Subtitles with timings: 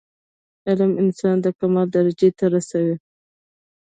[0.67, 2.95] علم انسان د کمال درجي ته رسوي.